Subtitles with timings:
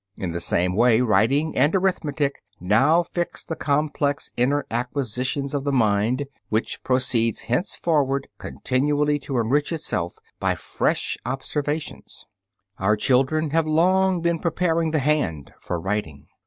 [0.17, 5.71] In the same way writing and arithmetic now fix the complex inner acquisitions of the
[5.71, 12.25] mind, which proceeds henceforward continually to enrich itself by fresh observations.
[12.79, 16.25] Our children have long been preparing the hand for writing.